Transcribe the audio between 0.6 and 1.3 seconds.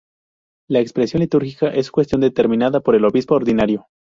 La expresión